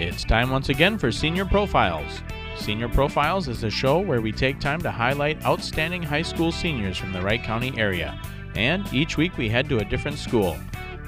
It's 0.00 0.24
time 0.24 0.48
once 0.48 0.70
again 0.70 0.96
for 0.96 1.12
Senior 1.12 1.44
Profiles. 1.44 2.22
Senior 2.56 2.88
Profiles 2.88 3.48
is 3.48 3.64
a 3.64 3.70
show 3.70 3.98
where 3.98 4.22
we 4.22 4.32
take 4.32 4.58
time 4.58 4.80
to 4.80 4.90
highlight 4.90 5.44
outstanding 5.44 6.02
high 6.02 6.22
school 6.22 6.50
seniors 6.50 6.96
from 6.96 7.12
the 7.12 7.20
Wright 7.20 7.42
County 7.42 7.74
area. 7.76 8.18
And 8.54 8.90
each 8.94 9.18
week 9.18 9.36
we 9.36 9.50
head 9.50 9.68
to 9.68 9.80
a 9.80 9.84
different 9.84 10.16
school. 10.16 10.56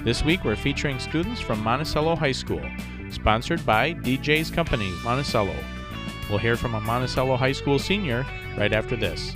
This 0.03 0.23
week 0.23 0.43
we're 0.43 0.55
featuring 0.55 0.99
students 0.99 1.41
from 1.41 1.63
Monticello 1.63 2.15
High 2.15 2.33
School, 2.33 2.61
sponsored 3.09 3.65
by 3.65 3.95
DJ's 3.95 4.51
Company, 4.51 4.91
Monticello. 5.03 5.55
We'll 6.29 6.37
hear 6.37 6.55
from 6.55 6.75
a 6.75 6.81
Monticello 6.81 7.35
High 7.35 7.53
School 7.53 7.79
senior 7.79 8.23
right 8.59 8.73
after 8.73 8.95
this. 8.95 9.33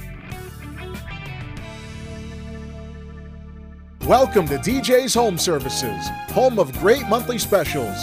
Welcome 4.05 4.48
to 4.50 4.60
DJ's 4.60 5.16
Home 5.16 5.39
Services, 5.39 6.10
home 6.28 6.60
of 6.60 6.71
great 6.74 7.08
monthly 7.08 7.39
specials. 7.39 7.98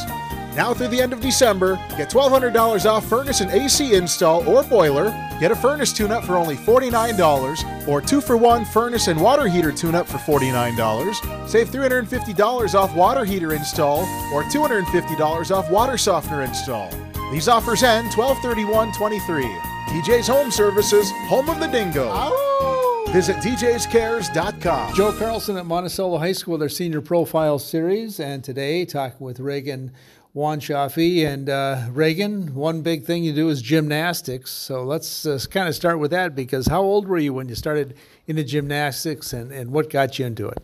Now 0.56 0.72
through 0.72 0.88
the 0.88 1.00
end 1.00 1.12
of 1.12 1.20
December, 1.20 1.76
get 1.96 2.10
$1,200 2.10 2.86
off 2.86 3.04
furnace 3.06 3.40
and 3.40 3.50
AC 3.50 3.94
install 3.94 4.48
or 4.48 4.62
boiler. 4.62 5.10
Get 5.40 5.50
a 5.50 5.56
furnace 5.56 5.92
tune-up 5.92 6.24
for 6.24 6.36
only 6.36 6.54
$49 6.54 7.88
or 7.88 8.00
2 8.00 8.20
for 8.20 8.36
1 8.36 8.64
furnace 8.66 9.08
and 9.08 9.20
water 9.20 9.48
heater 9.48 9.72
tune-up 9.72 10.06
for 10.06 10.18
$49. 10.18 11.48
Save 11.48 11.70
$350 11.70 12.74
off 12.74 12.94
water 12.94 13.24
heater 13.24 13.52
install 13.52 14.02
or 14.32 14.44
$250 14.44 15.50
off 15.50 15.68
water 15.70 15.98
softener 15.98 16.42
install. 16.42 16.88
These 17.32 17.48
offers 17.48 17.82
end 17.82 18.12
12/31/23. 18.12 19.60
DJ's 19.88 20.28
Home 20.28 20.52
Services, 20.52 21.10
home 21.28 21.48
of 21.50 21.58
the 21.58 21.66
dingo. 21.66 22.30
Visit 23.08 23.36
djscares.com. 23.36 24.94
Joe 24.94 25.12
Carlson 25.12 25.56
at 25.56 25.66
Monticello 25.66 26.18
High 26.18 26.32
School, 26.32 26.58
their 26.58 26.68
senior 26.68 27.00
profile 27.00 27.58
series, 27.58 28.18
and 28.18 28.42
today 28.42 28.84
talking 28.84 29.24
with 29.24 29.40
Reagan 29.40 29.92
Wahnschaffe. 30.34 31.26
And 31.26 31.48
uh, 31.48 31.86
Reagan, 31.90 32.54
one 32.54 32.82
big 32.82 33.04
thing 33.04 33.24
you 33.24 33.32
do 33.32 33.48
is 33.48 33.62
gymnastics. 33.62 34.50
So 34.50 34.82
let's 34.82 35.26
uh, 35.26 35.38
kind 35.50 35.68
of 35.68 35.74
start 35.74 35.98
with 35.98 36.10
that 36.10 36.34
because 36.34 36.66
how 36.66 36.82
old 36.82 37.06
were 37.06 37.18
you 37.18 37.32
when 37.32 37.48
you 37.48 37.54
started 37.54 37.94
into 38.26 38.44
gymnastics 38.44 39.32
and, 39.32 39.52
and 39.52 39.70
what 39.70 39.90
got 39.90 40.18
you 40.18 40.26
into 40.26 40.48
it? 40.48 40.58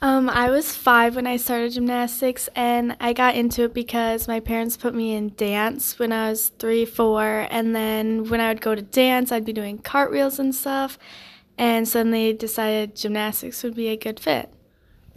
Um, 0.00 0.30
I 0.30 0.50
was 0.50 0.76
five 0.76 1.16
when 1.16 1.26
I 1.26 1.38
started 1.38 1.72
gymnastics, 1.72 2.48
and 2.54 2.96
I 3.00 3.12
got 3.12 3.34
into 3.34 3.64
it 3.64 3.74
because 3.74 4.28
my 4.28 4.38
parents 4.38 4.76
put 4.76 4.94
me 4.94 5.14
in 5.14 5.34
dance 5.34 5.98
when 5.98 6.12
I 6.12 6.30
was 6.30 6.50
three, 6.60 6.84
four, 6.84 7.48
and 7.50 7.74
then 7.74 8.28
when 8.28 8.40
I 8.40 8.46
would 8.46 8.60
go 8.60 8.76
to 8.76 8.82
dance, 8.82 9.32
I'd 9.32 9.44
be 9.44 9.52
doing 9.52 9.78
cartwheels 9.78 10.38
and 10.38 10.54
stuff, 10.54 11.00
and 11.56 11.88
suddenly 11.88 12.32
decided 12.32 12.94
gymnastics 12.94 13.64
would 13.64 13.74
be 13.74 13.88
a 13.88 13.96
good 13.96 14.20
fit. 14.20 14.52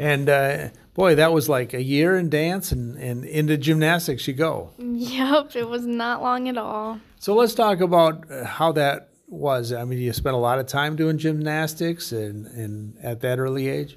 And 0.01 0.29
uh, 0.29 0.69
boy, 0.95 1.13
that 1.13 1.31
was 1.31 1.47
like 1.47 1.75
a 1.75 1.83
year 1.83 2.17
in 2.17 2.27
dance 2.27 2.71
and, 2.71 2.97
and 2.97 3.23
into 3.23 3.55
gymnastics 3.55 4.27
you 4.27 4.33
go. 4.33 4.71
Yep, 4.79 5.55
it 5.55 5.69
was 5.69 5.85
not 5.85 6.23
long 6.23 6.49
at 6.49 6.57
all. 6.57 6.99
So 7.19 7.35
let's 7.35 7.53
talk 7.53 7.81
about 7.81 8.29
uh, 8.31 8.45
how 8.45 8.71
that 8.71 9.09
was. 9.27 9.71
I 9.71 9.85
mean, 9.85 9.99
you 9.99 10.11
spent 10.11 10.33
a 10.35 10.39
lot 10.39 10.57
of 10.57 10.65
time 10.65 10.95
doing 10.95 11.19
gymnastics 11.19 12.11
and, 12.11 12.47
and 12.47 12.97
at 13.03 13.21
that 13.21 13.37
early 13.37 13.67
age? 13.67 13.95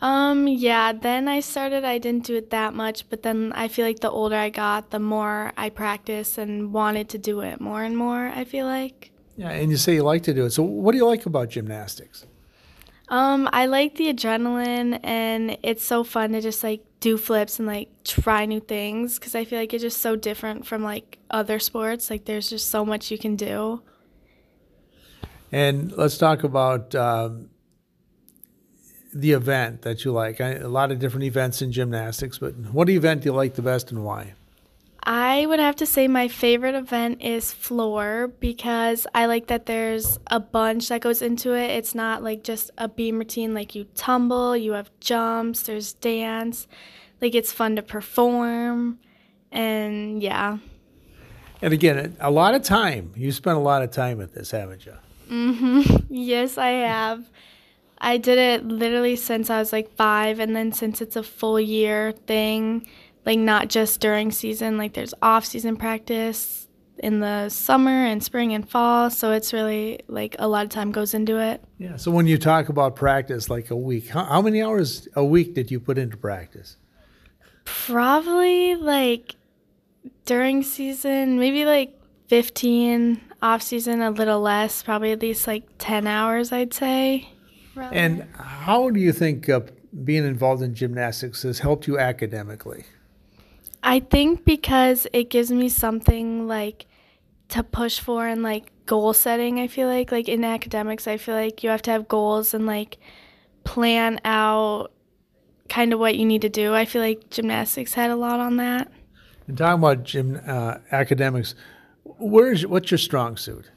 Um, 0.00 0.48
yeah, 0.48 0.92
then 0.94 1.28
I 1.28 1.40
started, 1.40 1.84
I 1.84 1.98
didn't 1.98 2.24
do 2.24 2.36
it 2.36 2.48
that 2.48 2.72
much, 2.72 3.10
but 3.10 3.22
then 3.22 3.52
I 3.54 3.68
feel 3.68 3.84
like 3.84 4.00
the 4.00 4.10
older 4.10 4.36
I 4.36 4.48
got, 4.48 4.90
the 4.90 4.98
more 4.98 5.52
I 5.58 5.68
practiced 5.68 6.38
and 6.38 6.72
wanted 6.72 7.10
to 7.10 7.18
do 7.18 7.40
it 7.40 7.60
more 7.60 7.82
and 7.82 7.98
more, 7.98 8.28
I 8.28 8.44
feel 8.44 8.64
like. 8.64 9.10
Yeah, 9.36 9.50
and 9.50 9.70
you 9.70 9.76
say 9.76 9.94
you 9.94 10.04
like 10.04 10.22
to 10.22 10.32
do 10.32 10.46
it. 10.46 10.50
So 10.50 10.62
what 10.62 10.92
do 10.92 10.98
you 10.98 11.06
like 11.06 11.26
about 11.26 11.50
gymnastics? 11.50 12.24
Um, 13.10 13.48
I 13.52 13.66
like 13.66 13.94
the 13.94 14.12
adrenaline 14.12 15.00
and 15.02 15.56
it's 15.62 15.82
so 15.84 16.04
fun 16.04 16.32
to 16.32 16.40
just 16.40 16.62
like 16.62 16.84
do 17.00 17.16
flips 17.16 17.58
and 17.58 17.66
like 17.66 17.88
try 18.04 18.44
new 18.44 18.60
things 18.60 19.18
because 19.18 19.34
I 19.34 19.44
feel 19.44 19.58
like 19.58 19.72
it's 19.72 19.82
just 19.82 20.00
so 20.00 20.14
different 20.14 20.66
from 20.66 20.82
like 20.82 21.18
other 21.30 21.58
sports. 21.58 22.10
Like 22.10 22.26
there's 22.26 22.50
just 22.50 22.68
so 22.68 22.84
much 22.84 23.10
you 23.10 23.18
can 23.18 23.36
do. 23.36 23.82
And 25.50 25.92
let's 25.92 26.18
talk 26.18 26.44
about 26.44 26.94
um, 26.94 27.48
the 29.14 29.32
event 29.32 29.82
that 29.82 30.04
you 30.04 30.12
like. 30.12 30.40
I, 30.40 30.54
a 30.54 30.68
lot 30.68 30.92
of 30.92 30.98
different 30.98 31.24
events 31.24 31.62
in 31.62 31.72
gymnastics, 31.72 32.38
but 32.38 32.54
what 32.56 32.90
event 32.90 33.22
do 33.22 33.30
you 33.30 33.32
like 33.32 33.54
the 33.54 33.62
best 33.62 33.90
and 33.90 34.04
why? 34.04 34.34
I 35.10 35.46
would 35.46 35.58
have 35.58 35.76
to 35.76 35.86
say 35.86 36.06
my 36.06 36.28
favorite 36.28 36.74
event 36.74 37.22
is 37.22 37.50
floor 37.50 38.30
because 38.40 39.06
I 39.14 39.24
like 39.24 39.46
that 39.46 39.64
there's 39.64 40.18
a 40.26 40.38
bunch 40.38 40.90
that 40.90 41.00
goes 41.00 41.22
into 41.22 41.54
it. 41.54 41.70
It's 41.70 41.94
not 41.94 42.22
like 42.22 42.44
just 42.44 42.70
a 42.76 42.88
beam 42.88 43.16
routine, 43.16 43.54
like 43.54 43.74
you 43.74 43.84
tumble, 43.94 44.54
you 44.54 44.72
have 44.72 44.90
jumps, 45.00 45.62
there's 45.62 45.94
dance. 45.94 46.66
Like 47.22 47.34
it's 47.34 47.50
fun 47.50 47.76
to 47.76 47.82
perform. 47.82 48.98
And 49.50 50.22
yeah. 50.22 50.58
And 51.62 51.72
again, 51.72 52.14
a 52.20 52.30
lot 52.30 52.54
of 52.54 52.62
time. 52.62 53.14
You 53.16 53.32
spent 53.32 53.56
a 53.56 53.60
lot 53.60 53.82
of 53.82 53.90
time 53.90 54.20
at 54.20 54.34
this, 54.34 54.50
haven't 54.50 54.84
you? 54.84 54.94
Mm-hmm. 55.30 55.96
Yes, 56.10 56.58
I 56.58 56.68
have. 56.68 57.30
I 57.96 58.18
did 58.18 58.36
it 58.36 58.66
literally 58.66 59.16
since 59.16 59.48
I 59.48 59.58
was 59.58 59.72
like 59.72 59.90
5 59.96 60.38
and 60.38 60.54
then 60.54 60.72
since 60.72 61.00
it's 61.00 61.16
a 61.16 61.22
full 61.22 61.58
year 61.58 62.12
thing, 62.12 62.86
like 63.28 63.38
not 63.38 63.68
just 63.68 64.00
during 64.00 64.32
season, 64.32 64.78
like 64.78 64.94
there's 64.94 65.12
off-season 65.20 65.76
practice 65.76 66.66
in 66.96 67.20
the 67.20 67.50
summer 67.50 68.06
and 68.06 68.24
spring 68.24 68.54
and 68.54 68.66
fall, 68.66 69.10
so 69.10 69.32
it's 69.32 69.52
really 69.52 70.00
like 70.08 70.34
a 70.38 70.48
lot 70.48 70.64
of 70.64 70.70
time 70.70 70.90
goes 70.90 71.12
into 71.12 71.38
it. 71.38 71.62
Yeah. 71.76 71.96
So 71.96 72.10
when 72.10 72.26
you 72.26 72.38
talk 72.38 72.70
about 72.70 72.96
practice, 72.96 73.50
like 73.50 73.70
a 73.70 73.76
week, 73.76 74.08
how, 74.08 74.24
how 74.24 74.40
many 74.40 74.62
hours 74.62 75.08
a 75.14 75.22
week 75.22 75.52
did 75.52 75.70
you 75.70 75.78
put 75.78 75.98
into 75.98 76.16
practice? 76.16 76.78
Probably 77.66 78.76
like 78.76 79.34
during 80.24 80.62
season, 80.62 81.38
maybe 81.38 81.66
like 81.66 82.00
15, 82.28 83.20
off 83.42 83.60
season 83.60 84.00
a 84.00 84.10
little 84.10 84.40
less, 84.40 84.82
probably 84.82 85.12
at 85.12 85.20
least 85.20 85.46
like 85.46 85.64
10 85.76 86.06
hours, 86.06 86.50
I'd 86.50 86.72
say. 86.72 87.28
And 87.76 88.26
how 88.32 88.88
do 88.88 88.98
you 88.98 89.12
think 89.12 89.50
uh, 89.50 89.60
being 90.02 90.24
involved 90.24 90.62
in 90.62 90.74
gymnastics 90.74 91.42
has 91.42 91.58
helped 91.58 91.86
you 91.86 91.98
academically? 91.98 92.86
I 93.82 94.00
think 94.00 94.44
because 94.44 95.06
it 95.12 95.30
gives 95.30 95.50
me 95.50 95.68
something 95.68 96.46
like 96.46 96.86
to 97.48 97.62
push 97.62 98.00
for 98.00 98.26
and 98.26 98.42
like 98.42 98.70
goal 98.86 99.12
setting, 99.12 99.60
I 99.60 99.66
feel 99.66 99.88
like. 99.88 100.12
Like 100.12 100.28
in 100.28 100.44
academics, 100.44 101.06
I 101.06 101.16
feel 101.16 101.34
like 101.34 101.62
you 101.62 101.70
have 101.70 101.82
to 101.82 101.90
have 101.90 102.08
goals 102.08 102.54
and 102.54 102.66
like 102.66 102.98
plan 103.64 104.20
out 104.24 104.92
kind 105.68 105.92
of 105.92 106.00
what 106.00 106.16
you 106.16 106.24
need 106.24 106.42
to 106.42 106.48
do. 106.48 106.74
I 106.74 106.84
feel 106.84 107.02
like 107.02 107.30
gymnastics 107.30 107.94
had 107.94 108.10
a 108.10 108.16
lot 108.16 108.40
on 108.40 108.56
that. 108.56 108.90
And 109.46 109.56
talking 109.56 109.78
about 109.78 110.04
gym 110.04 110.40
uh, 110.46 110.78
academics, 110.92 111.54
where's 112.04 112.66
what's 112.66 112.90
your 112.90 112.98
strong 112.98 113.36
suit? 113.36 113.70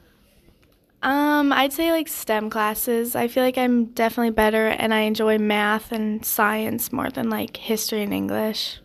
Um, 1.02 1.52
I'd 1.52 1.72
say 1.72 1.90
like 1.90 2.06
STEM 2.06 2.48
classes. 2.50 3.16
I 3.16 3.26
feel 3.26 3.42
like 3.42 3.58
I'm 3.58 3.86
definitely 3.86 4.30
better 4.30 4.68
and 4.68 4.94
I 4.94 5.00
enjoy 5.00 5.36
math 5.38 5.90
and 5.90 6.24
science 6.24 6.92
more 6.92 7.10
than 7.10 7.28
like 7.28 7.56
history 7.56 8.02
and 8.02 8.14
English. 8.14 8.78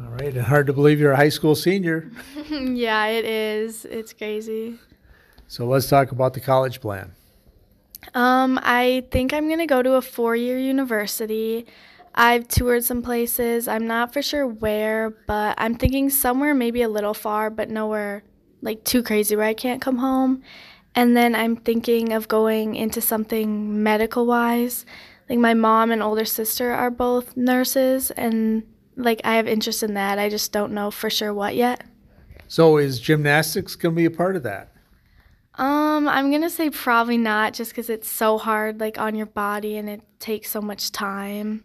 All 0.00 0.10
right, 0.10 0.34
and 0.34 0.46
hard 0.46 0.68
to 0.68 0.72
believe 0.72 1.00
you're 1.00 1.12
a 1.12 1.16
high 1.16 1.28
school 1.28 1.56
senior. 1.56 2.10
yeah, 2.50 3.06
it 3.06 3.24
is. 3.24 3.84
It's 3.84 4.12
crazy. 4.12 4.78
So 5.48 5.66
let's 5.66 5.88
talk 5.88 6.12
about 6.12 6.34
the 6.34 6.40
college 6.40 6.80
plan. 6.80 7.12
Um, 8.14 8.60
I 8.62 9.06
think 9.10 9.32
I'm 9.32 9.48
going 9.48 9.58
to 9.58 9.66
go 9.66 9.82
to 9.82 9.94
a 9.94 10.02
four-year 10.02 10.56
university. 10.56 11.66
I've 12.14 12.46
toured 12.46 12.84
some 12.84 13.02
places. 13.02 13.66
I'm 13.66 13.86
not 13.86 14.12
for 14.12 14.22
sure 14.22 14.46
where, 14.46 15.10
but 15.26 15.56
I'm 15.58 15.74
thinking 15.74 16.10
somewhere 16.10 16.54
maybe 16.54 16.82
a 16.82 16.88
little 16.88 17.14
far, 17.14 17.50
but 17.50 17.68
nowhere 17.68 18.22
like 18.62 18.84
too 18.84 19.02
crazy 19.02 19.34
where 19.34 19.46
I 19.46 19.54
can't 19.54 19.80
come 19.80 19.98
home. 19.98 20.42
And 20.94 21.16
then 21.16 21.34
I'm 21.34 21.56
thinking 21.56 22.12
of 22.12 22.28
going 22.28 22.74
into 22.74 23.00
something 23.00 23.82
medical 23.82 24.26
wise. 24.26 24.86
Like 25.28 25.38
my 25.38 25.54
mom 25.54 25.90
and 25.90 26.02
older 26.02 26.24
sister 26.24 26.72
are 26.72 26.90
both 26.90 27.36
nurses 27.36 28.10
and 28.12 28.62
like 28.98 29.20
I 29.24 29.36
have 29.36 29.46
interest 29.46 29.82
in 29.82 29.94
that. 29.94 30.18
I 30.18 30.28
just 30.28 30.52
don't 30.52 30.72
know 30.72 30.90
for 30.90 31.08
sure 31.08 31.32
what 31.32 31.54
yet. 31.54 31.84
So 32.48 32.76
is 32.76 32.98
gymnastics 32.98 33.76
going 33.76 33.94
to 33.94 33.96
be 33.96 34.04
a 34.04 34.10
part 34.10 34.36
of 34.36 34.42
that? 34.42 34.72
Um, 35.54 36.08
I'm 36.08 36.30
going 36.30 36.42
to 36.42 36.50
say 36.50 36.70
probably 36.70 37.18
not 37.18 37.52
just 37.52 37.74
cuz 37.74 37.88
it's 37.88 38.08
so 38.08 38.38
hard 38.38 38.80
like 38.80 38.98
on 38.98 39.14
your 39.14 39.26
body 39.26 39.76
and 39.76 39.88
it 39.88 40.02
takes 40.18 40.50
so 40.50 40.60
much 40.60 40.92
time. 40.92 41.64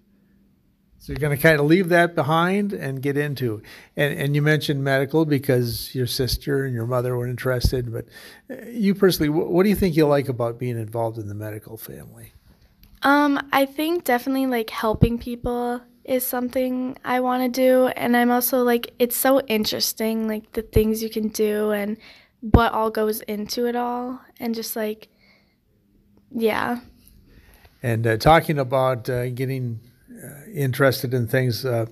So 1.00 1.12
you're 1.12 1.20
going 1.20 1.36
to 1.36 1.42
kind 1.42 1.60
of 1.60 1.66
leave 1.66 1.90
that 1.90 2.16
behind 2.16 2.72
and 2.72 3.02
get 3.02 3.18
into, 3.18 3.62
and 3.98 4.18
and 4.18 4.36
you 4.36 4.42
mentioned 4.42 4.86
medical 4.86 5.26
because 5.26 5.94
your 5.94 6.08
sister 6.08 6.64
and 6.64 6.74
your 6.74 6.86
mother 6.86 7.18
were 7.18 7.28
interested. 7.28 7.92
But 7.92 8.06
uh, 8.50 8.70
you 8.70 8.96
personally, 8.96 9.28
what 9.28 9.64
do 9.64 9.70
you 9.70 9.76
think 9.76 9.98
you 9.98 10.08
like 10.08 10.30
about 10.30 10.58
being 10.58 10.80
involved 10.80 11.18
in 11.18 11.28
the 11.28 11.36
medical 11.36 11.76
family? 11.76 12.32
Um, 13.02 13.38
I 13.52 13.66
think 13.66 14.06
definitely 14.06 14.48
like 14.48 14.70
helping 14.70 15.18
people 15.18 15.82
is 16.06 16.26
something 16.26 16.98
I 17.06 17.20
want 17.20 17.44
to 17.44 17.50
do, 17.50 17.88
and 17.88 18.16
I'm 18.16 18.32
also 18.32 18.64
like 18.64 18.94
it's 19.00 19.16
so 19.16 19.42
interesting, 19.42 20.28
like 20.28 20.52
the 20.54 20.62
things 20.62 21.02
you 21.02 21.10
can 21.10 21.30
do 21.30 21.72
and 21.72 21.98
what 22.42 22.74
all 22.74 22.90
goes 22.90 23.22
into 23.22 23.68
it 23.68 23.76
all, 23.76 24.20
and 24.40 24.54
just 24.54 24.76
like, 24.76 25.08
yeah. 26.32 26.80
And 27.82 28.06
uh, 28.06 28.18
talking 28.18 28.60
about 28.60 29.10
uh, 29.10 29.30
getting 29.30 29.80
uh, 30.24 30.50
interested 30.54 31.14
in 31.14 31.28
things, 31.28 31.66
uh, 31.66 31.86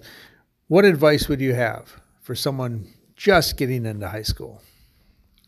what 0.68 0.86
advice 0.86 1.28
would 1.28 1.42
you 1.42 1.54
have 1.54 2.02
for 2.22 2.36
someone 2.36 2.88
just 3.16 3.57
getting 3.57 3.86
into 3.86 4.07
high 4.07 4.22
school? 4.22 4.62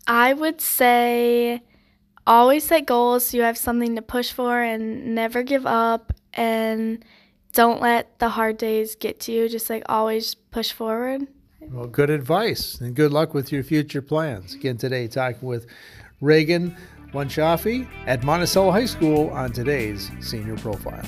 I 0.07 0.33
would 0.33 0.59
say 0.59 1.61
always 2.25 2.65
set 2.65 2.85
goals 2.85 3.27
so 3.27 3.37
you 3.37 3.43
have 3.43 3.57
something 3.57 3.95
to 3.95 4.01
push 4.01 4.31
for 4.31 4.61
and 4.61 5.15
never 5.15 5.43
give 5.43 5.65
up 5.65 6.13
and 6.33 7.03
don't 7.53 7.79
let 7.79 8.19
the 8.19 8.29
hard 8.29 8.57
days 8.57 8.95
get 8.95 9.19
to 9.21 9.31
you. 9.31 9.47
Just 9.47 9.69
like 9.69 9.83
always 9.87 10.35
push 10.35 10.71
forward. 10.71 11.27
Well, 11.61 11.87
good 11.87 12.09
advice 12.09 12.81
and 12.81 12.93
good 12.95 13.13
luck 13.13 13.33
with 13.33 13.51
your 13.51 13.63
future 13.63 14.01
plans. 14.01 14.53
Again, 14.53 14.77
today, 14.77 15.07
talking 15.07 15.47
with 15.47 15.65
Reagan 16.19 16.75
Wahnschaffe 17.13 17.87
at 18.05 18.23
Monticello 18.23 18.71
High 18.71 18.85
School 18.85 19.29
on 19.29 19.51
today's 19.51 20.11
Senior 20.19 20.57
Profile. 20.57 21.05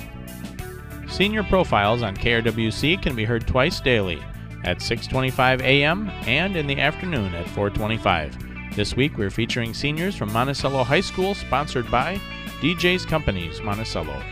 Senior 1.08 1.42
Profiles 1.44 2.02
on 2.02 2.16
KRWC 2.16 3.02
can 3.02 3.14
be 3.14 3.24
heard 3.24 3.46
twice 3.46 3.80
daily 3.80 4.22
at 4.64 4.78
6:25 4.78 5.60
a.m. 5.60 6.10
and 6.26 6.56
in 6.56 6.66
the 6.66 6.80
afternoon 6.80 7.34
at 7.34 7.46
4:25. 7.46 8.74
This 8.74 8.96
week 8.96 9.16
we're 9.16 9.30
featuring 9.30 9.74
seniors 9.74 10.16
from 10.16 10.32
Monticello 10.32 10.84
High 10.84 11.00
School 11.00 11.34
sponsored 11.34 11.90
by 11.90 12.20
DJ's 12.60 13.04
Companies 13.04 13.60
Monticello. 13.60 14.22